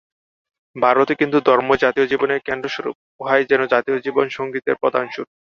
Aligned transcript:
ভারতে 0.75 1.13
কিন্তু 1.15 1.37
ধর্মই 1.41 1.77
জাতীয় 1.77 2.05
জীবনের 2.07 2.39
কেন্দ্রস্বরূপ, 2.39 2.95
উহাই 3.19 3.43
যেন 3.45 3.61
জাতীয় 3.73 3.97
জীবন-সঙ্গীতের 4.05 4.79
প্রধান 4.81 5.05
সুর। 5.07 5.27